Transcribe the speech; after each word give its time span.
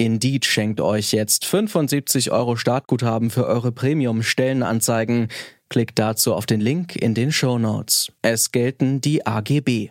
Indeed 0.00 0.46
schenkt 0.46 0.80
euch 0.80 1.10
jetzt 1.10 1.44
75 1.44 2.30
Euro 2.30 2.54
Startguthaben 2.54 3.30
für 3.30 3.46
eure 3.46 3.72
Premium-Stellenanzeigen. 3.72 5.26
Klickt 5.68 5.98
dazu 5.98 6.34
auf 6.34 6.46
den 6.46 6.60
Link 6.60 6.94
in 6.94 7.14
den 7.14 7.32
Show 7.32 7.58
Notes. 7.58 8.12
Es 8.22 8.52
gelten 8.52 9.00
die 9.00 9.26
AGB. 9.26 9.90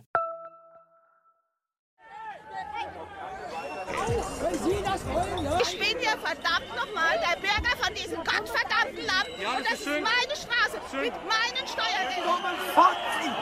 Ich 5.61 5.77
bin 5.77 6.01
ja 6.01 6.15
verdammt 6.23 6.69
nochmal 6.73 7.19
der 7.19 7.35
Bürger 7.41 7.75
von 7.77 7.93
diesem 7.93 8.17
gottverdammten 8.17 9.05
Land. 9.05 9.27
Ja, 9.41 9.49
das 9.49 9.57
und 9.57 9.65
das 9.65 9.79
ist 9.79 9.87
ist, 9.87 9.87
meine 9.87 10.35
Straße 10.35 10.79
Schön. 10.89 11.01
mit 11.01 11.13
meinen 11.27 11.67
Steuergeldern. 11.67 13.36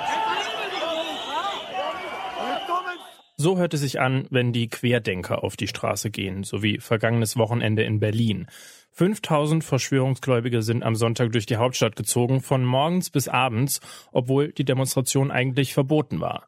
So 3.38 3.57
hört 3.57 3.73
es 3.73 3.81
sich 3.81 3.99
an, 3.99 4.27
wenn 4.30 4.53
die 4.53 4.70
Querdenker 4.70 5.44
auf 5.44 5.57
die 5.57 5.67
Straße 5.67 6.09
gehen, 6.09 6.44
so 6.44 6.63
wie 6.63 6.80
vergangenes 6.80 7.35
Wochenende 7.35 7.84
in 7.84 7.99
Berlin. 7.99 8.48
5000 8.91 9.61
Verschwörungsgläubige 9.61 10.61
sind 10.61 10.84
am 10.84 10.95
Sonntag 10.95 11.34
durch 11.34 11.45
die 11.45 11.58
Hauptstadt 11.58 11.98
gezogen, 11.98 12.39
von 12.39 12.63
morgens 12.63 13.09
bis 13.09 13.27
abends, 13.27 13.81
obwohl 14.13 14.53
die 14.53 14.63
Demonstration 14.63 15.31
eigentlich 15.31 15.73
verboten 15.73 16.21
war. 16.21 16.48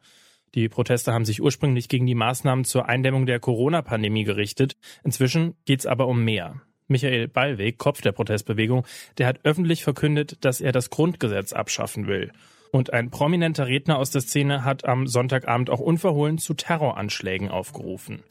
Die 0.56 0.70
Proteste 0.70 1.12
haben 1.12 1.26
sich 1.26 1.42
ursprünglich 1.42 1.90
gegen 1.90 2.06
die 2.06 2.16
Maßnahmen 2.16 2.64
zur 2.64 2.88
Eindämmung 2.88 3.26
der 3.26 3.42
Corona-Pandemie 3.42 4.24
gerichtet. 4.24 4.78
Inzwischen 5.04 5.56
geht's 5.66 5.86
aber 5.86 6.08
um 6.08 6.24
mehr. 6.24 6.62
Michael 6.88 7.28
Ballweg, 7.28 7.78
Kopf 7.78 8.00
der 8.00 8.14
Protestbewegung, 8.14 8.86
der 9.18 9.28
hat 9.28 9.42
öffentlich 9.44 9.84
verkündet, 9.84 10.38
dass 10.46 10.62
er 10.62 10.72
das 10.72 10.90
Grundgesetz 10.90 11.52
abschaffen 11.52 12.08
will. 12.08 12.32
Und 12.72 12.94
ein 12.94 13.10
prominenter 13.10 13.68
Redner 13.68 13.98
aus 13.98 14.12
der 14.12 14.22
Szene 14.22 14.64
hat 14.64 14.86
am 14.86 15.08
Sonntagabend 15.08 15.70
auch 15.70 15.80
unverhohlen 15.80 16.38
zu 16.38 16.54
Terroranschlägen 16.54 17.50
aufgerufen. 17.50 18.24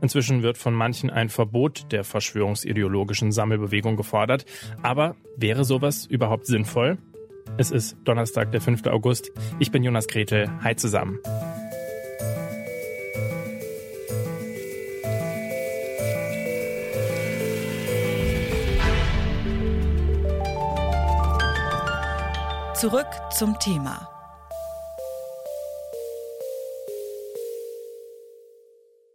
Inzwischen 0.00 0.42
wird 0.42 0.58
von 0.58 0.74
manchen 0.74 1.10
ein 1.10 1.28
Verbot 1.28 1.92
der 1.92 2.04
verschwörungsideologischen 2.04 3.32
Sammelbewegung 3.32 3.96
gefordert. 3.96 4.44
Aber 4.82 5.16
wäre 5.36 5.64
sowas 5.64 6.06
überhaupt 6.06 6.46
sinnvoll? 6.46 6.98
Es 7.56 7.70
ist 7.70 7.96
Donnerstag, 8.04 8.52
der 8.52 8.60
5. 8.60 8.86
August. 8.86 9.30
Ich 9.58 9.70
bin 9.70 9.84
Jonas 9.84 10.08
Gretel. 10.08 10.50
Hi 10.62 10.74
zusammen. 10.74 11.20
Zurück 22.74 23.06
zum 23.30 23.56
Thema. 23.60 24.08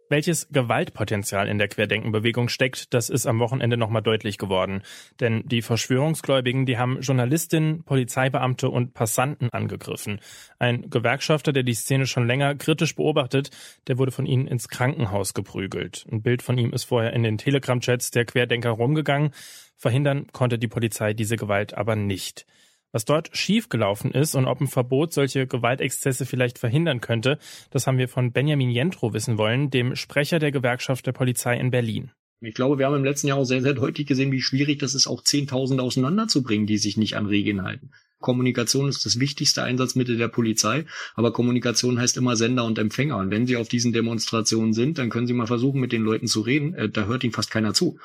Welches 0.08 0.48
Gewaltpotenzial 0.48 1.46
in 1.46 1.58
der 1.58 1.68
Querdenkenbewegung 1.68 2.48
steckt, 2.48 2.94
das 2.94 3.10
ist 3.10 3.26
am 3.26 3.38
Wochenende 3.38 3.76
nochmal 3.76 4.00
deutlich 4.00 4.38
geworden. 4.38 4.82
Denn 5.20 5.42
die 5.46 5.60
Verschwörungsgläubigen, 5.60 6.64
die 6.64 6.78
haben 6.78 7.02
Journalistinnen, 7.02 7.84
Polizeibeamte 7.84 8.70
und 8.70 8.94
Passanten 8.94 9.50
angegriffen. 9.50 10.20
Ein 10.58 10.88
Gewerkschafter, 10.88 11.52
der 11.52 11.62
die 11.62 11.74
Szene 11.74 12.06
schon 12.06 12.26
länger 12.26 12.54
kritisch 12.54 12.96
beobachtet, 12.96 13.50
der 13.88 13.98
wurde 13.98 14.10
von 14.10 14.24
ihnen 14.24 14.46
ins 14.46 14.70
Krankenhaus 14.70 15.34
geprügelt. 15.34 16.06
Ein 16.10 16.22
Bild 16.22 16.40
von 16.40 16.56
ihm 16.56 16.72
ist 16.72 16.84
vorher 16.84 17.12
in 17.12 17.22
den 17.22 17.36
Telegram-Chats 17.36 18.10
der 18.10 18.24
Querdenker 18.24 18.70
rumgegangen. 18.70 19.32
Verhindern 19.76 20.28
konnte 20.32 20.58
die 20.58 20.68
Polizei 20.68 21.12
diese 21.12 21.36
Gewalt 21.36 21.74
aber 21.74 21.94
nicht. 21.94 22.46
Was 22.92 23.04
dort 23.04 23.30
schiefgelaufen 23.36 24.10
ist 24.10 24.34
und 24.34 24.46
ob 24.46 24.60
ein 24.60 24.66
Verbot 24.66 25.12
solche 25.12 25.46
Gewaltexzesse 25.46 26.26
vielleicht 26.26 26.58
verhindern 26.58 27.00
könnte, 27.00 27.38
das 27.70 27.86
haben 27.86 27.98
wir 27.98 28.08
von 28.08 28.32
Benjamin 28.32 28.70
Jentro 28.70 29.12
wissen 29.12 29.38
wollen, 29.38 29.70
dem 29.70 29.94
Sprecher 29.94 30.40
der 30.40 30.50
Gewerkschaft 30.50 31.06
der 31.06 31.12
Polizei 31.12 31.56
in 31.56 31.70
Berlin. 31.70 32.10
Ich 32.42 32.54
glaube, 32.54 32.78
wir 32.78 32.86
haben 32.86 32.96
im 32.96 33.04
letzten 33.04 33.28
Jahr 33.28 33.38
auch 33.38 33.44
sehr, 33.44 33.60
sehr 33.60 33.74
deutlich 33.74 34.06
gesehen, 34.06 34.32
wie 34.32 34.40
schwierig 34.40 34.78
das 34.78 34.94
ist, 34.94 35.06
auch 35.06 35.22
Zehntausende 35.22 35.82
auseinanderzubringen, 35.82 36.66
die 36.66 36.78
sich 36.78 36.96
nicht 36.96 37.16
an 37.16 37.26
Regeln 37.26 37.62
halten. 37.62 37.90
Kommunikation 38.18 38.88
ist 38.88 39.04
das 39.06 39.18
wichtigste 39.18 39.62
Einsatzmittel 39.62 40.16
der 40.16 40.28
Polizei, 40.28 40.84
aber 41.14 41.32
Kommunikation 41.32 41.98
heißt 41.98 42.16
immer 42.16 42.36
Sender 42.36 42.64
und 42.64 42.78
Empfänger. 42.78 43.16
Und 43.16 43.30
wenn 43.30 43.46
Sie 43.46 43.56
auf 43.56 43.68
diesen 43.68 43.92
Demonstrationen 43.92 44.72
sind, 44.72 44.98
dann 44.98 45.10
können 45.10 45.26
Sie 45.26 45.32
mal 45.32 45.46
versuchen, 45.46 45.80
mit 45.80 45.92
den 45.92 46.02
Leuten 46.02 46.26
zu 46.26 46.40
reden. 46.40 46.74
Äh, 46.74 46.88
da 46.90 47.06
hört 47.06 47.24
Ihnen 47.24 47.32
fast 47.32 47.50
keiner 47.50 47.74
zu. 47.74 47.98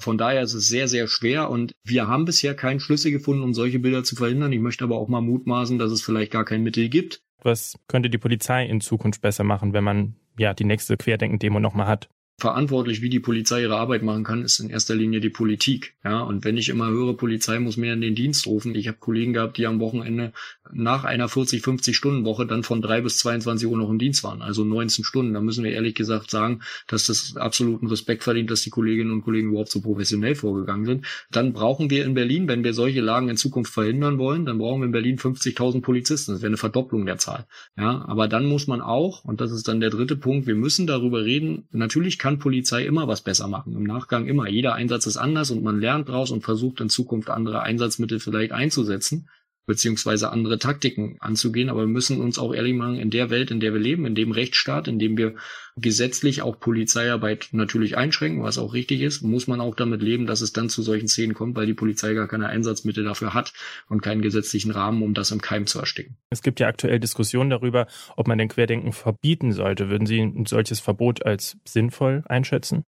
Von 0.00 0.16
daher 0.16 0.42
ist 0.42 0.54
es 0.54 0.68
sehr, 0.68 0.86
sehr 0.86 1.08
schwer 1.08 1.50
und 1.50 1.72
wir 1.84 2.06
haben 2.06 2.24
bisher 2.24 2.54
keinen 2.54 2.80
Schlüssel 2.80 3.10
gefunden, 3.10 3.42
um 3.42 3.52
solche 3.52 3.80
Bilder 3.80 4.04
zu 4.04 4.14
verhindern. 4.14 4.52
Ich 4.52 4.60
möchte 4.60 4.84
aber 4.84 4.96
auch 4.96 5.08
mal 5.08 5.20
mutmaßen, 5.20 5.78
dass 5.78 5.90
es 5.90 6.02
vielleicht 6.02 6.30
gar 6.30 6.44
kein 6.44 6.62
Mittel 6.62 6.88
gibt. 6.88 7.20
Was 7.42 7.76
könnte 7.88 8.10
die 8.10 8.18
Polizei 8.18 8.64
in 8.66 8.80
Zukunft 8.80 9.20
besser 9.20 9.44
machen, 9.44 9.72
wenn 9.72 9.84
man 9.84 10.14
ja 10.38 10.54
die 10.54 10.64
nächste 10.64 10.96
Querdenken-Demo 10.96 11.60
nochmal 11.60 11.86
hat? 11.86 12.08
Verantwortlich, 12.38 13.02
wie 13.02 13.08
die 13.08 13.18
Polizei 13.18 13.62
ihre 13.62 13.76
Arbeit 13.76 14.04
machen 14.04 14.22
kann, 14.22 14.42
ist 14.42 14.60
in 14.60 14.70
erster 14.70 14.94
Linie 14.94 15.20
die 15.20 15.28
Politik. 15.28 15.94
Ja, 16.04 16.20
und 16.20 16.44
wenn 16.44 16.56
ich 16.56 16.68
immer 16.68 16.88
höre, 16.88 17.16
Polizei 17.16 17.58
muss 17.58 17.76
mehr 17.76 17.94
in 17.94 18.00
den 18.00 18.14
Dienst 18.14 18.46
rufen. 18.46 18.76
Ich 18.76 18.86
habe 18.86 18.98
Kollegen 18.98 19.32
gehabt, 19.32 19.58
die 19.58 19.66
am 19.66 19.80
Wochenende 19.80 20.32
nach 20.72 21.02
einer 21.02 21.28
40, 21.28 21.62
50 21.62 21.96
Stunden 21.96 22.24
Woche 22.24 22.46
dann 22.46 22.62
von 22.62 22.80
drei 22.80 23.00
bis 23.00 23.18
22 23.18 23.66
Uhr 23.66 23.76
noch 23.76 23.90
im 23.90 23.98
Dienst 23.98 24.22
waren. 24.22 24.40
Also 24.40 24.64
19 24.64 25.04
Stunden. 25.04 25.34
Da 25.34 25.40
müssen 25.40 25.64
wir 25.64 25.72
ehrlich 25.72 25.96
gesagt 25.96 26.30
sagen, 26.30 26.60
dass 26.86 27.06
das 27.06 27.36
absoluten 27.36 27.88
Respekt 27.88 28.22
verdient, 28.22 28.52
dass 28.52 28.62
die 28.62 28.70
Kolleginnen 28.70 29.10
und 29.10 29.22
Kollegen 29.22 29.48
überhaupt 29.48 29.72
so 29.72 29.80
professionell 29.80 30.36
vorgegangen 30.36 30.86
sind. 30.86 31.06
Dann 31.32 31.52
brauchen 31.52 31.90
wir 31.90 32.04
in 32.04 32.14
Berlin, 32.14 32.46
wenn 32.46 32.62
wir 32.62 32.72
solche 32.72 33.00
Lagen 33.00 33.28
in 33.28 33.36
Zukunft 33.36 33.72
verhindern 33.72 34.18
wollen, 34.18 34.46
dann 34.46 34.58
brauchen 34.58 34.82
wir 34.82 34.86
in 34.86 34.92
Berlin 34.92 35.18
50.000 35.18 35.80
Polizisten. 35.80 36.32
Das 36.32 36.42
wäre 36.42 36.50
eine 36.50 36.56
Verdopplung 36.56 37.04
der 37.04 37.18
Zahl. 37.18 37.46
Ja, 37.76 38.04
aber 38.06 38.28
dann 38.28 38.46
muss 38.46 38.68
man 38.68 38.80
auch, 38.80 39.24
und 39.24 39.40
das 39.40 39.50
ist 39.50 39.66
dann 39.66 39.80
der 39.80 39.90
dritte 39.90 40.14
Punkt, 40.14 40.46
wir 40.46 40.54
müssen 40.54 40.86
darüber 40.86 41.24
reden. 41.24 41.66
Natürlich 41.72 42.18
kann 42.18 42.27
Polizei 42.36 42.84
immer 42.84 43.08
was 43.08 43.22
besser 43.22 43.48
machen. 43.48 43.74
Im 43.74 43.84
Nachgang 43.84 44.26
immer. 44.26 44.48
Jeder 44.48 44.74
Einsatz 44.74 45.06
ist 45.06 45.16
anders 45.16 45.50
und 45.50 45.62
man 45.62 45.80
lernt 45.80 46.08
draus 46.08 46.30
und 46.30 46.42
versucht 46.42 46.80
in 46.80 46.90
Zukunft 46.90 47.30
andere 47.30 47.62
Einsatzmittel 47.62 48.20
vielleicht 48.20 48.52
einzusetzen 48.52 49.28
beziehungsweise 49.68 50.32
andere 50.32 50.58
Taktiken 50.58 51.16
anzugehen. 51.20 51.68
Aber 51.68 51.80
wir 51.80 51.86
müssen 51.86 52.20
uns 52.20 52.38
auch 52.38 52.54
ehrlich 52.54 52.74
machen, 52.74 52.96
in 52.96 53.10
der 53.10 53.30
Welt, 53.30 53.52
in 53.52 53.60
der 53.60 53.72
wir 53.72 53.80
leben, 53.80 54.06
in 54.06 54.14
dem 54.14 54.32
Rechtsstaat, 54.32 54.88
in 54.88 54.98
dem 54.98 55.16
wir 55.16 55.34
gesetzlich 55.76 56.42
auch 56.42 56.58
Polizeiarbeit 56.58 57.50
natürlich 57.52 57.96
einschränken, 57.96 58.42
was 58.42 58.58
auch 58.58 58.74
richtig 58.74 59.02
ist, 59.02 59.22
muss 59.22 59.46
man 59.46 59.60
auch 59.60 59.74
damit 59.74 60.02
leben, 60.02 60.26
dass 60.26 60.40
es 60.40 60.52
dann 60.52 60.70
zu 60.70 60.82
solchen 60.82 61.06
Szenen 61.06 61.34
kommt, 61.34 61.54
weil 61.54 61.66
die 61.66 61.74
Polizei 61.74 62.14
gar 62.14 62.26
keine 62.26 62.48
Einsatzmittel 62.48 63.04
dafür 63.04 63.34
hat 63.34 63.52
und 63.88 64.02
keinen 64.02 64.22
gesetzlichen 64.22 64.70
Rahmen, 64.70 65.02
um 65.02 65.14
das 65.14 65.30
im 65.30 65.40
Keim 65.40 65.66
zu 65.66 65.78
ersticken. 65.78 66.16
Es 66.30 66.42
gibt 66.42 66.60
ja 66.60 66.66
aktuell 66.66 66.98
Diskussionen 66.98 67.50
darüber, 67.50 67.86
ob 68.16 68.26
man 68.26 68.38
den 68.38 68.48
Querdenken 68.48 68.92
verbieten 68.92 69.52
sollte. 69.52 69.90
Würden 69.90 70.06
Sie 70.06 70.18
ein 70.18 70.46
solches 70.46 70.80
Verbot 70.80 71.24
als 71.24 71.58
sinnvoll 71.66 72.24
einschätzen? 72.26 72.84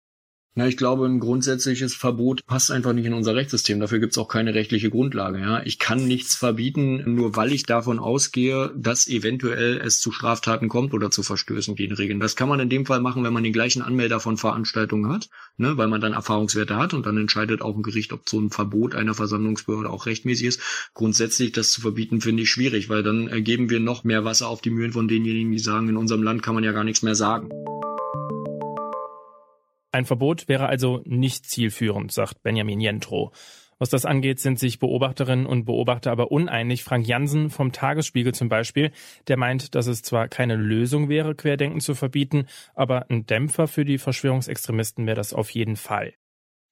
Ja, 0.59 0.67
ich 0.67 0.77
glaube, 0.77 1.07
ein 1.07 1.21
grundsätzliches 1.21 1.95
Verbot 1.95 2.45
passt 2.45 2.73
einfach 2.73 2.93
nicht 2.93 3.07
in 3.07 3.13
unser 3.13 3.37
Rechtssystem. 3.37 3.79
Dafür 3.79 4.01
gibt 4.01 4.15
es 4.15 4.19
auch 4.19 4.27
keine 4.27 4.55
rechtliche 4.55 4.91
Grundlage. 4.91 5.39
Ja, 5.39 5.63
ich 5.63 5.79
kann 5.79 6.09
nichts 6.09 6.35
verbieten, 6.35 7.15
nur 7.15 7.37
weil 7.37 7.53
ich 7.53 7.63
davon 7.63 8.01
ausgehe, 8.01 8.73
dass 8.77 9.07
eventuell 9.07 9.81
es 9.81 10.01
zu 10.01 10.11
Straftaten 10.11 10.69
kommt 10.69 10.95
oder 10.95 11.13
zu 11.13 11.23
Verstößen 11.23 11.77
gegen 11.77 11.95
Regeln. 11.95 12.19
Das 12.19 12.35
kann 12.35 12.49
man 12.49 12.59
in 12.59 12.69
dem 12.69 12.87
Fall 12.87 12.99
machen, 12.99 13.23
wenn 13.23 13.33
man 13.33 13.45
den 13.45 13.53
gleichen 13.53 13.83
Anmelder 13.83 14.19
von 14.19 14.37
Veranstaltungen 14.37 15.13
hat, 15.13 15.29
ne, 15.59 15.77
weil 15.77 15.87
man 15.87 16.01
dann 16.01 16.13
Erfahrungswerte 16.13 16.75
hat 16.75 16.93
und 16.93 17.07
dann 17.07 17.19
entscheidet 17.19 17.63
auch 17.63 17.77
ein 17.77 17.85
Gericht, 17.85 18.13
ob 18.13 18.29
so 18.29 18.41
ein 18.41 18.51
Verbot 18.51 18.97
einer 18.97 19.15
Versammlungsbehörde 19.15 19.89
auch 19.89 20.07
rechtmäßig 20.07 20.49
ist. 20.49 20.61
Grundsätzlich 20.93 21.53
das 21.53 21.71
zu 21.71 21.83
verbieten 21.83 22.21
finde 22.21 22.43
ich 22.43 22.51
schwierig, 22.51 22.89
weil 22.89 23.05
dann 23.05 23.29
äh, 23.29 23.43
geben 23.43 23.71
wir 23.71 23.79
noch 23.79 24.03
mehr 24.03 24.25
Wasser 24.25 24.49
auf 24.49 24.61
die 24.61 24.71
Mühlen 24.71 24.91
von 24.91 25.07
denjenigen, 25.07 25.53
die 25.53 25.61
sagen, 25.61 25.89
in 25.89 25.97
unserem 25.97 26.25
Land 26.25 26.43
kann 26.43 26.57
man 26.57 26.65
ja 26.65 26.73
gar 26.73 26.83
nichts 26.83 27.03
mehr 27.03 27.15
sagen. 27.15 27.49
Ein 29.91 30.05
Verbot 30.05 30.49
wäre 30.49 30.67
also 30.67 31.01
nicht 31.05 31.47
zielführend, 31.47 32.13
sagt 32.13 32.43
Benjamin 32.43 32.81
Jentro. 32.81 33.33
Was 33.79 33.91
das 33.91 34.05
angeht, 34.05 34.41
sind 34.41 34.59
sich 34.59 34.81
Beobachterinnen 34.81 35.47
und 35.47 35.65
Beobachter 35.65 36.11
aber 36.11 36.33
uneinig. 36.33 36.83
Frank 36.83 37.07
Jansen 37.07 37.49
vom 37.49 37.73
Tagesspiegel 37.73 38.35
zum 38.35 38.49
Beispiel, 38.49 38.91
der 39.29 39.37
meint, 39.37 39.75
dass 39.75 39.87
es 39.87 40.03
zwar 40.03 40.29
keine 40.29 40.57
Lösung 40.57 41.09
wäre, 41.09 41.35
Querdenken 41.35 41.81
zu 41.81 41.95
verbieten, 41.95 42.47
aber 42.75 43.09
ein 43.09 43.25
Dämpfer 43.27 43.69
für 43.69 43.85
die 43.85 43.99
Verschwörungsextremisten 43.99 45.07
wäre 45.07 45.17
das 45.17 45.33
auf 45.33 45.51
jeden 45.51 45.77
Fall. 45.77 46.15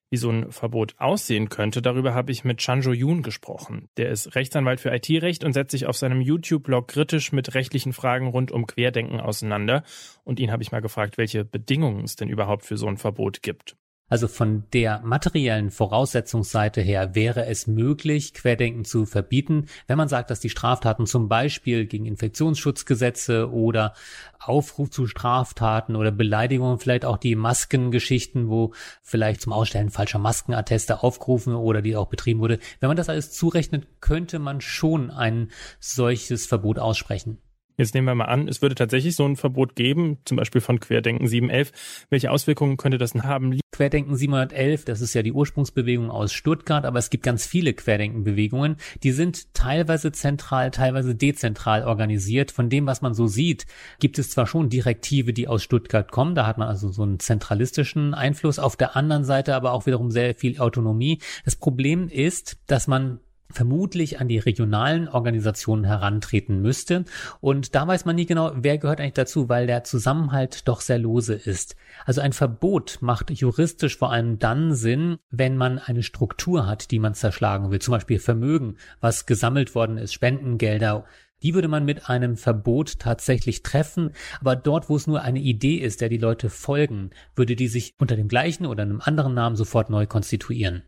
Wie 0.08 0.18
so 0.18 0.30
ein 0.30 0.52
Verbot 0.52 0.94
aussehen 0.98 1.48
könnte, 1.48 1.82
darüber 1.82 2.14
habe 2.14 2.30
ich 2.30 2.44
mit 2.44 2.62
Chanjo 2.62 2.92
Yoon 2.92 3.22
gesprochen. 3.22 3.88
Der 3.96 4.08
ist 4.10 4.36
Rechtsanwalt 4.36 4.80
für 4.80 4.94
IT-Recht 4.94 5.42
und 5.42 5.52
setzt 5.52 5.72
sich 5.72 5.86
auf 5.86 5.96
seinem 5.96 6.20
YouTube-Blog 6.20 6.86
kritisch 6.86 7.32
mit 7.32 7.54
rechtlichen 7.54 7.92
Fragen 7.92 8.28
rund 8.28 8.52
um 8.52 8.68
Querdenken 8.68 9.20
auseinander. 9.20 9.82
Und 10.22 10.38
ihn 10.38 10.52
habe 10.52 10.62
ich 10.62 10.70
mal 10.70 10.80
gefragt, 10.80 11.18
welche 11.18 11.44
Bedingungen 11.44 12.04
es 12.04 12.14
denn 12.14 12.28
überhaupt 12.28 12.64
für 12.64 12.76
so 12.76 12.86
ein 12.86 12.98
Verbot 12.98 13.42
gibt. 13.42 13.76
Also 14.08 14.28
von 14.28 14.62
der 14.72 15.00
materiellen 15.00 15.72
Voraussetzungsseite 15.72 16.80
her 16.80 17.16
wäre 17.16 17.46
es 17.46 17.66
möglich, 17.66 18.34
Querdenken 18.34 18.84
zu 18.84 19.04
verbieten, 19.04 19.66
wenn 19.88 19.98
man 19.98 20.08
sagt, 20.08 20.30
dass 20.30 20.38
die 20.38 20.48
Straftaten 20.48 21.06
zum 21.06 21.28
Beispiel 21.28 21.86
gegen 21.86 22.06
Infektionsschutzgesetze 22.06 23.50
oder 23.50 23.94
Aufruf 24.38 24.90
zu 24.90 25.08
Straftaten 25.08 25.96
oder 25.96 26.12
Beleidigungen, 26.12 26.78
vielleicht 26.78 27.04
auch 27.04 27.18
die 27.18 27.34
Maskengeschichten, 27.34 28.48
wo 28.48 28.72
vielleicht 29.02 29.40
zum 29.40 29.52
Ausstellen 29.52 29.90
falscher 29.90 30.20
Maskenatteste 30.20 31.02
aufgerufen 31.02 31.56
oder 31.56 31.82
die 31.82 31.96
auch 31.96 32.06
betrieben 32.06 32.38
wurde. 32.38 32.60
Wenn 32.78 32.88
man 32.88 32.96
das 32.96 33.08
alles 33.08 33.32
zurechnet, 33.32 33.88
könnte 34.00 34.38
man 34.38 34.60
schon 34.60 35.10
ein 35.10 35.50
solches 35.80 36.46
Verbot 36.46 36.78
aussprechen. 36.78 37.38
Jetzt 37.76 37.94
nehmen 37.94 38.06
wir 38.06 38.14
mal 38.14 38.24
an, 38.24 38.48
es 38.48 38.62
würde 38.62 38.74
tatsächlich 38.74 39.16
so 39.16 39.26
ein 39.26 39.36
Verbot 39.36 39.76
geben, 39.76 40.18
zum 40.24 40.36
Beispiel 40.36 40.60
von 40.60 40.80
Querdenken 40.80 41.26
711. 41.26 42.06
Welche 42.08 42.30
Auswirkungen 42.30 42.76
könnte 42.76 42.96
das 42.96 43.14
haben? 43.14 43.58
Querdenken 43.70 44.16
711, 44.16 44.86
das 44.86 45.02
ist 45.02 45.12
ja 45.12 45.22
die 45.22 45.32
Ursprungsbewegung 45.32 46.10
aus 46.10 46.32
Stuttgart, 46.32 46.86
aber 46.86 46.98
es 46.98 47.10
gibt 47.10 47.24
ganz 47.24 47.46
viele 47.46 47.74
Querdenkenbewegungen. 47.74 48.76
Die 49.02 49.12
sind 49.12 49.52
teilweise 49.52 50.12
zentral, 50.12 50.70
teilweise 50.70 51.14
dezentral 51.14 51.84
organisiert. 51.84 52.50
Von 52.50 52.70
dem, 52.70 52.86
was 52.86 53.02
man 53.02 53.12
so 53.12 53.26
sieht, 53.26 53.66
gibt 54.00 54.18
es 54.18 54.30
zwar 54.30 54.46
schon 54.46 54.70
Direktive, 54.70 55.34
die 55.34 55.46
aus 55.46 55.62
Stuttgart 55.62 56.10
kommen, 56.10 56.34
da 56.34 56.46
hat 56.46 56.56
man 56.56 56.68
also 56.68 56.90
so 56.90 57.02
einen 57.02 57.20
zentralistischen 57.20 58.14
Einfluss, 58.14 58.58
auf 58.58 58.76
der 58.76 58.96
anderen 58.96 59.24
Seite 59.24 59.54
aber 59.54 59.72
auch 59.72 59.84
wiederum 59.84 60.10
sehr 60.10 60.34
viel 60.34 60.58
Autonomie. 60.58 61.20
Das 61.44 61.56
Problem 61.56 62.08
ist, 62.08 62.56
dass 62.66 62.86
man 62.86 63.20
vermutlich 63.50 64.20
an 64.20 64.28
die 64.28 64.38
regionalen 64.38 65.08
Organisationen 65.08 65.84
herantreten 65.84 66.60
müsste. 66.60 67.04
Und 67.40 67.74
da 67.74 67.86
weiß 67.86 68.04
man 68.04 68.16
nie 68.16 68.26
genau, 68.26 68.52
wer 68.54 68.78
gehört 68.78 69.00
eigentlich 69.00 69.14
dazu, 69.14 69.48
weil 69.48 69.66
der 69.66 69.84
Zusammenhalt 69.84 70.68
doch 70.68 70.80
sehr 70.80 70.98
lose 70.98 71.34
ist. 71.34 71.76
Also 72.04 72.20
ein 72.20 72.32
Verbot 72.32 72.98
macht 73.00 73.30
juristisch 73.30 73.96
vor 73.96 74.12
allem 74.12 74.38
dann 74.38 74.74
Sinn, 74.74 75.18
wenn 75.30 75.56
man 75.56 75.78
eine 75.78 76.02
Struktur 76.02 76.66
hat, 76.66 76.90
die 76.90 76.98
man 76.98 77.14
zerschlagen 77.14 77.70
will. 77.70 77.78
Zum 77.78 77.92
Beispiel 77.92 78.18
Vermögen, 78.18 78.76
was 79.00 79.26
gesammelt 79.26 79.74
worden 79.74 79.98
ist, 79.98 80.12
Spendengelder. 80.12 81.04
Die 81.42 81.54
würde 81.54 81.68
man 81.68 81.84
mit 81.84 82.08
einem 82.08 82.36
Verbot 82.36 82.98
tatsächlich 82.98 83.62
treffen, 83.62 84.12
aber 84.40 84.56
dort, 84.56 84.88
wo 84.88 84.96
es 84.96 85.06
nur 85.06 85.20
eine 85.20 85.38
Idee 85.38 85.76
ist, 85.76 86.00
der 86.00 86.08
die 86.08 86.16
Leute 86.16 86.48
folgen, 86.48 87.10
würde 87.34 87.56
die 87.56 87.68
sich 87.68 87.92
unter 87.98 88.16
dem 88.16 88.28
gleichen 88.28 88.64
oder 88.64 88.82
einem 88.82 89.02
anderen 89.02 89.34
Namen 89.34 89.56
sofort 89.56 89.90
neu 89.90 90.06
konstituieren. 90.06 90.82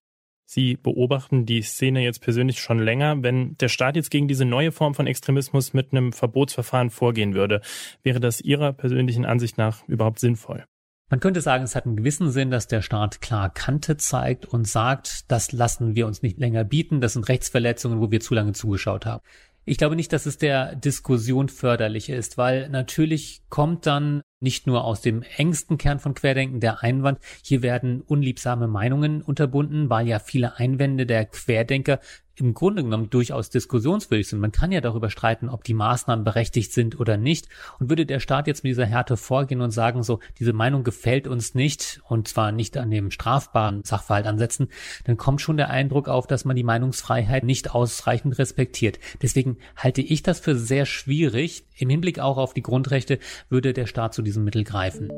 Sie 0.50 0.78
beobachten 0.78 1.44
die 1.44 1.60
Szene 1.60 2.02
jetzt 2.02 2.22
persönlich 2.22 2.58
schon 2.60 2.78
länger. 2.78 3.22
Wenn 3.22 3.58
der 3.58 3.68
Staat 3.68 3.96
jetzt 3.96 4.10
gegen 4.10 4.28
diese 4.28 4.46
neue 4.46 4.72
Form 4.72 4.94
von 4.94 5.06
Extremismus 5.06 5.74
mit 5.74 5.92
einem 5.92 6.14
Verbotsverfahren 6.14 6.88
vorgehen 6.88 7.34
würde, 7.34 7.60
wäre 8.02 8.18
das 8.18 8.40
Ihrer 8.40 8.72
persönlichen 8.72 9.26
Ansicht 9.26 9.58
nach 9.58 9.86
überhaupt 9.88 10.20
sinnvoll? 10.20 10.64
Man 11.10 11.20
könnte 11.20 11.42
sagen, 11.42 11.64
es 11.64 11.74
hat 11.74 11.84
einen 11.84 11.98
gewissen 11.98 12.30
Sinn, 12.30 12.50
dass 12.50 12.66
der 12.66 12.80
Staat 12.80 13.20
klar 13.20 13.50
Kante 13.52 13.98
zeigt 13.98 14.46
und 14.46 14.66
sagt, 14.66 15.30
das 15.30 15.52
lassen 15.52 15.94
wir 15.96 16.06
uns 16.06 16.22
nicht 16.22 16.38
länger 16.38 16.64
bieten, 16.64 17.02
das 17.02 17.12
sind 17.12 17.28
Rechtsverletzungen, 17.28 18.00
wo 18.00 18.10
wir 18.10 18.20
zu 18.20 18.32
lange 18.32 18.54
zugeschaut 18.54 19.04
haben. 19.04 19.22
Ich 19.66 19.76
glaube 19.76 19.96
nicht, 19.96 20.14
dass 20.14 20.24
es 20.24 20.38
der 20.38 20.76
Diskussion 20.76 21.50
förderlich 21.50 22.08
ist, 22.08 22.38
weil 22.38 22.70
natürlich 22.70 23.42
kommt 23.50 23.84
dann 23.84 24.22
nicht 24.40 24.66
nur 24.66 24.84
aus 24.84 25.00
dem 25.00 25.22
engsten 25.36 25.78
Kern 25.78 25.98
von 25.98 26.14
Querdenken 26.14 26.60
der 26.60 26.82
Einwand, 26.82 27.18
hier 27.42 27.62
werden 27.62 28.02
unliebsame 28.02 28.68
Meinungen 28.68 29.22
unterbunden, 29.22 29.90
weil 29.90 30.06
ja 30.06 30.18
viele 30.18 30.56
Einwände 30.56 31.06
der 31.06 31.26
Querdenker 31.26 32.00
im 32.40 32.54
Grunde 32.54 32.82
genommen 32.82 33.10
durchaus 33.10 33.50
diskussionswürdig 33.50 34.28
sind. 34.28 34.40
Man 34.40 34.52
kann 34.52 34.72
ja 34.72 34.80
darüber 34.80 35.10
streiten, 35.10 35.48
ob 35.48 35.64
die 35.64 35.74
Maßnahmen 35.74 36.24
berechtigt 36.24 36.72
sind 36.72 36.98
oder 36.98 37.16
nicht. 37.16 37.48
Und 37.78 37.90
würde 37.90 38.06
der 38.06 38.20
Staat 38.20 38.46
jetzt 38.46 38.64
mit 38.64 38.70
dieser 38.70 38.86
Härte 38.86 39.16
vorgehen 39.16 39.60
und 39.60 39.70
sagen, 39.70 40.02
so, 40.02 40.20
diese 40.38 40.52
Meinung 40.52 40.84
gefällt 40.84 41.26
uns 41.26 41.54
nicht 41.54 42.00
und 42.08 42.28
zwar 42.28 42.52
nicht 42.52 42.76
an 42.76 42.90
dem 42.90 43.10
strafbaren 43.10 43.84
Sachverhalt 43.84 44.26
ansetzen, 44.26 44.68
dann 45.04 45.16
kommt 45.16 45.40
schon 45.40 45.56
der 45.56 45.70
Eindruck 45.70 46.08
auf, 46.08 46.26
dass 46.26 46.44
man 46.44 46.56
die 46.56 46.64
Meinungsfreiheit 46.64 47.44
nicht 47.44 47.74
ausreichend 47.74 48.38
respektiert. 48.38 48.98
Deswegen 49.22 49.58
halte 49.76 50.02
ich 50.02 50.22
das 50.22 50.40
für 50.40 50.56
sehr 50.56 50.86
schwierig. 50.86 51.64
Im 51.76 51.90
Hinblick 51.90 52.18
auch 52.18 52.38
auf 52.38 52.54
die 52.54 52.62
Grundrechte 52.62 53.18
würde 53.48 53.72
der 53.72 53.86
Staat 53.86 54.14
zu 54.14 54.22
diesem 54.28 54.44
Mittel 54.44 54.62
greifen. 54.62 55.10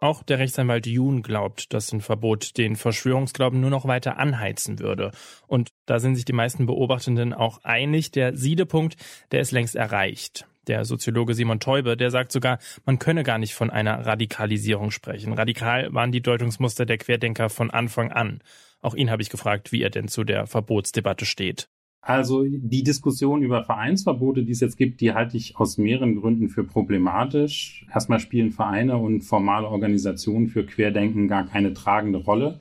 Auch 0.00 0.22
der 0.22 0.38
Rechtsanwalt 0.38 0.86
Jun 0.86 1.22
glaubt, 1.22 1.72
dass 1.72 1.92
ein 1.92 2.00
Verbot 2.00 2.58
den 2.58 2.76
Verschwörungsglauben 2.76 3.60
nur 3.60 3.70
noch 3.70 3.86
weiter 3.86 4.18
anheizen 4.18 4.80
würde. 4.80 5.12
Und 5.46 5.70
da 5.86 6.00
sind 6.00 6.16
sich 6.16 6.24
die 6.24 6.34
meisten 6.34 6.66
Beobachtenden 6.66 7.32
auch 7.32 7.62
einig, 7.62 8.10
der 8.10 8.36
Siedepunkt, 8.36 8.96
der 9.32 9.40
ist 9.40 9.52
längst 9.52 9.76
erreicht. 9.76 10.46
Der 10.66 10.84
Soziologe 10.84 11.34
Simon 11.34 11.60
Teube, 11.60 11.96
der 11.96 12.10
sagt 12.10 12.32
sogar, 12.32 12.58
man 12.84 12.98
könne 12.98 13.22
gar 13.22 13.38
nicht 13.38 13.54
von 13.54 13.70
einer 13.70 14.04
Radikalisierung 14.04 14.90
sprechen. 14.90 15.32
Radikal 15.32 15.94
waren 15.94 16.12
die 16.12 16.22
Deutungsmuster 16.22 16.84
der 16.84 16.98
Querdenker 16.98 17.48
von 17.48 17.70
Anfang 17.70 18.10
an. 18.12 18.40
Auch 18.82 18.94
ihn 18.94 19.10
habe 19.10 19.22
ich 19.22 19.30
gefragt, 19.30 19.72
wie 19.72 19.82
er 19.82 19.90
denn 19.90 20.08
zu 20.08 20.24
der 20.24 20.46
Verbotsdebatte 20.46 21.24
steht. 21.26 21.68
Also 22.06 22.44
die 22.44 22.82
Diskussion 22.82 23.40
über 23.40 23.64
Vereinsverbote, 23.64 24.44
die 24.44 24.52
es 24.52 24.60
jetzt 24.60 24.76
gibt, 24.76 25.00
die 25.00 25.14
halte 25.14 25.38
ich 25.38 25.56
aus 25.56 25.78
mehreren 25.78 26.20
Gründen 26.20 26.50
für 26.50 26.62
problematisch. 26.62 27.86
Erstmal 27.92 28.20
spielen 28.20 28.50
Vereine 28.50 28.98
und 28.98 29.22
formale 29.22 29.68
Organisationen 29.68 30.48
für 30.48 30.66
Querdenken 30.66 31.28
gar 31.28 31.46
keine 31.46 31.72
tragende 31.72 32.18
Rolle. 32.18 32.60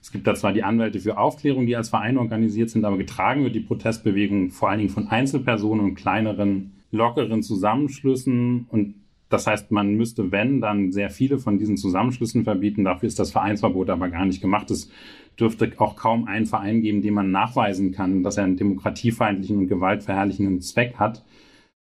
Es 0.00 0.12
gibt 0.12 0.28
da 0.28 0.34
zwar 0.36 0.52
die 0.52 0.62
Anwälte 0.62 1.00
für 1.00 1.18
Aufklärung, 1.18 1.66
die 1.66 1.74
als 1.74 1.88
Verein 1.88 2.18
organisiert 2.18 2.70
sind, 2.70 2.84
aber 2.84 2.96
getragen 2.96 3.42
wird 3.42 3.56
die 3.56 3.60
Protestbewegung 3.60 4.50
vor 4.50 4.70
allen 4.70 4.78
Dingen 4.78 4.90
von 4.90 5.08
Einzelpersonen 5.08 5.84
und 5.84 5.94
kleineren, 5.96 6.74
lockeren 6.92 7.42
Zusammenschlüssen. 7.42 8.66
Und 8.70 8.94
das 9.28 9.48
heißt, 9.48 9.72
man 9.72 9.94
müsste, 9.94 10.30
wenn, 10.30 10.60
dann 10.60 10.92
sehr 10.92 11.10
viele 11.10 11.38
von 11.40 11.58
diesen 11.58 11.76
Zusammenschlüssen 11.76 12.44
verbieten. 12.44 12.84
Dafür 12.84 13.08
ist 13.08 13.18
das 13.18 13.32
Vereinsverbot 13.32 13.90
aber 13.90 14.08
gar 14.08 14.24
nicht 14.24 14.40
gemacht. 14.40 14.70
Es 14.70 14.88
dürfte 15.38 15.70
auch 15.78 15.96
kaum 15.96 16.26
einen 16.26 16.46
Verein 16.46 16.80
geben, 16.80 17.02
dem 17.02 17.14
man 17.14 17.30
nachweisen 17.30 17.92
kann, 17.92 18.22
dass 18.22 18.36
er 18.36 18.44
einen 18.44 18.56
demokratiefeindlichen 18.56 19.58
und 19.58 19.68
gewaltverherrlichenden 19.68 20.60
Zweck 20.60 20.96
hat. 20.96 21.24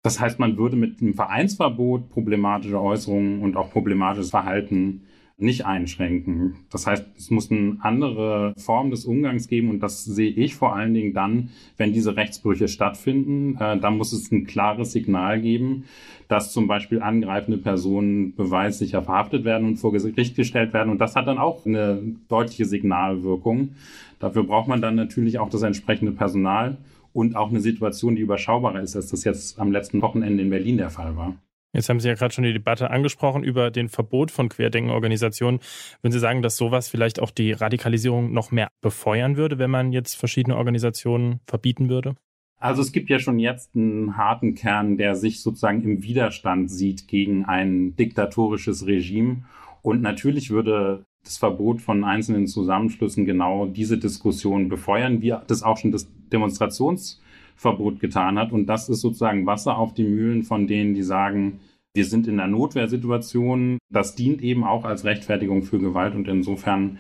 Das 0.03 0.21
heißt, 0.21 0.39
man 0.39 0.57
würde 0.57 0.77
mit 0.77 1.01
dem 1.01 1.15
Vereinsverbot 1.15 2.11
problematische 2.11 2.81
Äußerungen 2.81 3.41
und 3.41 3.57
auch 3.57 3.71
problematisches 3.71 4.31
Verhalten 4.31 5.03
nicht 5.43 5.67
einschränken. 5.67 6.57
Das 6.71 6.87
heißt, 6.87 7.05
es 7.17 7.31
muss 7.31 7.51
eine 7.51 7.77
andere 7.81 8.55
Form 8.57 8.91
des 8.91 9.05
Umgangs 9.05 9.49
geben 9.49 9.71
und 9.71 9.81
das 9.81 10.05
sehe 10.05 10.31
ich 10.31 10.55
vor 10.55 10.75
allen 10.75 10.95
Dingen 10.95 11.13
dann, 11.13 11.51
wenn 11.77 11.93
diese 11.93 12.17
Rechtsbrüche 12.17 12.69
stattfinden. 12.69 13.57
Äh, 13.61 13.79
da 13.79 13.91
muss 13.91 14.13
es 14.13 14.31
ein 14.31 14.47
klares 14.47 14.93
Signal 14.93 15.41
geben, 15.41 15.85
dass 16.29 16.53
zum 16.53 16.67
Beispiel 16.67 17.03
angreifende 17.03 17.59
Personen 17.59 18.35
beweissicher 18.35 19.03
verhaftet 19.03 19.45
werden 19.45 19.69
und 19.69 19.77
vor 19.77 19.93
Gericht 19.93 20.37
gestellt 20.37 20.73
werden. 20.73 20.91
Und 20.91 20.99
das 20.99 21.17
hat 21.17 21.27
dann 21.27 21.39
auch 21.39 21.67
eine 21.67 22.03
deutliche 22.29 22.65
Signalwirkung. 22.65 23.71
Dafür 24.19 24.45
braucht 24.45 24.69
man 24.69 24.81
dann 24.81 24.95
natürlich 24.95 25.39
auch 25.39 25.51
das 25.51 25.63
entsprechende 25.63 26.13
Personal 26.13 26.79
und 27.13 27.37
auch 27.37 27.51
eine 27.51 27.61
Situation, 27.61 28.17
die 28.17 28.23
überschaubarer 28.23 28.81
ist, 28.81 28.97
als 28.97 29.09
das 29.09 29.25
jetzt 29.25 29.59
am 29.59 29.73
letzten 29.73 30.01
Wochenende 30.01 30.43
in 30.43 30.51
Berlin 30.51 30.79
der 30.79 30.91
Fall 30.91 31.17
war. 31.17 31.37
Jetzt 31.73 31.89
haben 31.89 32.01
Sie 32.01 32.09
ja 32.09 32.15
gerade 32.15 32.35
schon 32.35 32.45
die 32.45 32.53
Debatte 32.53 32.91
angesprochen 32.91 33.43
über 33.43 33.71
den 33.71 33.89
Verbot 33.89 34.31
von 34.31 34.49
Querdenkenorganisationen. 34.49 35.61
Würden 36.03 36.13
Sie 36.13 36.19
sagen, 36.19 36.43
dass 36.43 36.57
sowas 36.57 36.89
vielleicht 36.89 37.21
auch 37.21 37.31
die 37.31 37.53
Radikalisierung 37.53 38.33
noch 38.33 38.51
mehr 38.51 38.69
befeuern 38.83 39.37
würde, 39.37 39.59
wenn 39.59 39.71
man 39.71 39.93
jetzt 39.93 40.15
verschiedene 40.17 40.57
Organisationen 40.57 41.41
verbieten 41.47 41.89
würde? 41.89 42.15
Also 42.59 42.83
es 42.83 42.93
gibt 42.93 43.11
ja 43.11 43.19
schon 43.19 43.39
jetzt 43.39 43.75
einen 43.75 44.17
harten 44.17 44.55
Kern, 44.55 44.97
der 44.97 45.17
sich 45.17 45.43
sozusagen 45.43 45.83
im 45.83 46.03
Widerstand 46.03 46.71
sieht 46.71 47.09
gegen 47.09 47.45
ein 47.45 47.97
diktatorisches 47.97 48.87
Regime. 48.87 49.45
Und 49.81 50.03
natürlich 50.03 50.51
würde 50.51 51.05
das 51.25 51.39
Verbot 51.39 51.81
von 51.81 52.05
einzelnen 52.05 52.47
Zusammenschlüssen 52.47 53.25
genau 53.25 53.67
diese 53.67 53.99
Diskussion 53.99 54.69
befeuern, 54.69 55.23
wie 55.23 55.35
das 55.47 55.63
auch 55.63 55.77
schon 55.79 55.91
das 55.91 56.09
Demonstrations 56.33 57.21
Verbot 57.57 58.01
getan 58.01 58.39
hat. 58.39 58.53
Und 58.53 58.67
das 58.67 58.89
ist 58.89 59.01
sozusagen 59.01 59.47
Wasser 59.47 59.79
auf 59.79 59.95
die 59.95 60.05
Mühlen 60.05 60.43
von 60.43 60.67
denen, 60.67 60.95
die 60.95 61.03
sagen, 61.03 61.61
wir 61.95 62.05
sind 62.05 62.27
in 62.27 62.41
einer 62.41 62.51
Notwehrsituation. 62.51 63.79
Das 63.91 64.15
dient 64.15 64.43
eben 64.43 64.65
auch 64.65 64.85
als 64.85 65.05
Rechtfertigung 65.05 65.63
für 65.63 65.79
Gewalt 65.79 66.15
und 66.15 66.29
insofern 66.29 66.99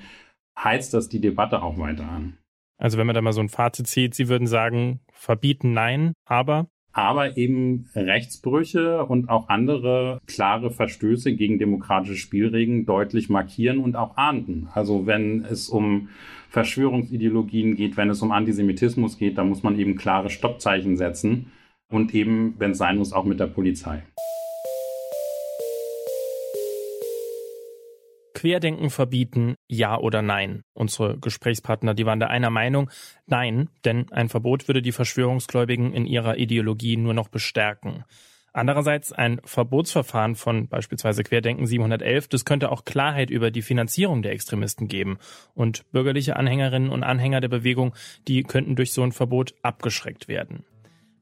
heizt 0.58 0.94
das 0.94 1.08
die 1.08 1.20
Debatte 1.20 1.62
auch 1.62 1.78
weiter 1.78 2.08
an. 2.08 2.36
Also 2.78 2.98
wenn 2.98 3.06
man 3.06 3.14
da 3.14 3.22
mal 3.22 3.32
so 3.32 3.40
ein 3.40 3.48
Fazit 3.48 3.86
zieht, 3.86 4.14
Sie 4.14 4.28
würden 4.28 4.46
sagen, 4.46 5.00
verbieten 5.12 5.72
nein, 5.72 6.12
aber 6.26 6.66
aber 6.92 7.38
eben 7.38 7.88
Rechtsbrüche 7.94 9.04
und 9.06 9.30
auch 9.30 9.48
andere 9.48 10.20
klare 10.26 10.70
Verstöße 10.70 11.34
gegen 11.34 11.58
demokratische 11.58 12.16
Spielregeln 12.16 12.84
deutlich 12.84 13.30
markieren 13.30 13.78
und 13.78 13.96
auch 13.96 14.16
ahnden. 14.18 14.68
Also 14.74 15.06
wenn 15.06 15.44
es 15.44 15.68
um 15.68 16.10
Verschwörungsideologien 16.52 17.76
geht, 17.76 17.96
wenn 17.96 18.10
es 18.10 18.20
um 18.20 18.30
Antisemitismus 18.30 19.16
geht, 19.16 19.38
da 19.38 19.44
muss 19.44 19.62
man 19.62 19.78
eben 19.78 19.96
klare 19.96 20.28
Stoppzeichen 20.28 20.98
setzen 20.98 21.50
und 21.88 22.14
eben, 22.14 22.54
wenn 22.58 22.72
es 22.72 22.78
sein 22.78 22.98
muss, 22.98 23.14
auch 23.14 23.24
mit 23.24 23.40
der 23.40 23.46
Polizei. 23.46 24.02
Querdenken 28.34 28.90
verbieten, 28.90 29.54
ja 29.66 29.96
oder 29.98 30.20
nein? 30.20 30.62
Unsere 30.74 31.18
Gesprächspartner, 31.18 31.94
die 31.94 32.04
waren 32.04 32.20
da 32.20 32.26
einer 32.26 32.50
Meinung, 32.50 32.90
nein, 33.24 33.70
denn 33.86 34.12
ein 34.12 34.28
Verbot 34.28 34.68
würde 34.68 34.82
die 34.82 34.92
Verschwörungsgläubigen 34.92 35.94
in 35.94 36.04
ihrer 36.04 36.36
Ideologie 36.36 36.98
nur 36.98 37.14
noch 37.14 37.28
bestärken. 37.28 38.04
Andererseits 38.54 39.12
ein 39.12 39.40
Verbotsverfahren 39.44 40.34
von 40.34 40.68
beispielsweise 40.68 41.22
Querdenken 41.22 41.66
711, 41.66 42.28
das 42.28 42.44
könnte 42.44 42.70
auch 42.70 42.84
Klarheit 42.84 43.30
über 43.30 43.50
die 43.50 43.62
Finanzierung 43.62 44.22
der 44.22 44.32
Extremisten 44.32 44.88
geben. 44.88 45.18
Und 45.54 45.90
bürgerliche 45.90 46.36
Anhängerinnen 46.36 46.90
und 46.90 47.02
Anhänger 47.02 47.40
der 47.40 47.48
Bewegung, 47.48 47.94
die 48.28 48.42
könnten 48.42 48.76
durch 48.76 48.92
so 48.92 49.02
ein 49.02 49.12
Verbot 49.12 49.54
abgeschreckt 49.62 50.28
werden. 50.28 50.64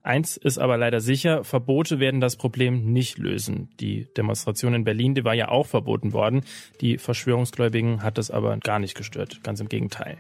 Eins 0.03 0.39
ist 0.39 0.59
aber 0.59 0.79
leider 0.79 1.01
sicher, 1.01 1.45
Verbote 1.45 2.01
werden 2.01 2.21
das 2.21 2.37
Problem 2.37 2.91
nicht 2.93 3.19
lösen. 3.19 3.69
Die 3.81 4.09
Demonstration 4.17 4.75
in 4.75 4.85
Berlin, 4.85 5.15
die 5.15 5.25
war 5.25 5.35
ja 5.35 5.49
auch 5.49 5.67
verboten 5.67 6.13
worden. 6.13 6.41
Die 6.81 6.97
Verschwörungsgläubigen 6.97 8.03
hat 8.03 8.17
das 8.17 8.31
aber 8.31 8.57
gar 8.57 8.79
nicht 8.79 8.97
gestört, 8.97 9.45
ganz 9.45 9.61
im 9.61 9.69
Gegenteil. 9.69 10.17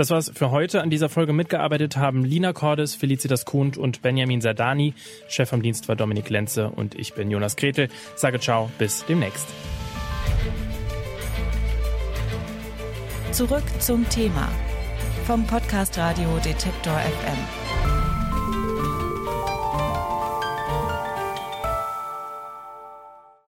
Das 0.00 0.08
war's 0.08 0.32
für 0.34 0.50
heute. 0.50 0.80
An 0.80 0.88
dieser 0.88 1.10
Folge 1.10 1.34
mitgearbeitet 1.34 1.98
haben 1.98 2.24
Lina 2.24 2.54
Cordes, 2.54 2.94
Felicitas 2.94 3.44
Kuhn 3.44 3.72
und 3.76 4.00
Benjamin 4.00 4.40
Sardani. 4.40 4.94
Chef 5.28 5.50
vom 5.50 5.60
Dienst 5.60 5.88
war 5.88 5.94
Dominik 5.94 6.30
Lenze 6.30 6.70
und 6.70 6.94
ich 6.94 7.12
bin 7.12 7.30
Jonas 7.30 7.54
Gretel. 7.54 7.90
Sage 8.16 8.40
ciao, 8.40 8.70
bis 8.78 9.04
demnächst. 9.04 9.46
Zurück 13.32 13.64
zum 13.78 14.08
Thema 14.08 14.48
vom 15.26 15.46
Podcast 15.46 15.98
Radio 15.98 16.30
Detektor 16.42 16.94
FM. 16.94 17.69